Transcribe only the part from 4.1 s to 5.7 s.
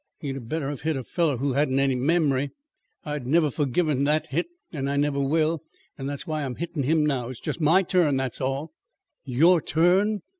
hit, and I never will.